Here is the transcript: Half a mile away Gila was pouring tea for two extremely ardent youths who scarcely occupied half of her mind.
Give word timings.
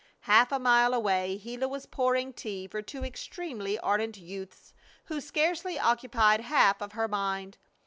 Half 0.21 0.51
a 0.51 0.57
mile 0.57 0.95
away 0.95 1.37
Gila 1.37 1.67
was 1.67 1.85
pouring 1.85 2.33
tea 2.33 2.65
for 2.67 2.81
two 2.81 3.05
extremely 3.05 3.77
ardent 3.77 4.17
youths 4.17 4.73
who 5.05 5.21
scarcely 5.21 5.77
occupied 5.77 6.41
half 6.41 6.81
of 6.81 6.93
her 6.93 7.07
mind. 7.07 7.59